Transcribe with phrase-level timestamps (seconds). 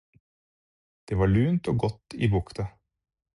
[1.09, 2.67] Det var lunt og godt i bukta.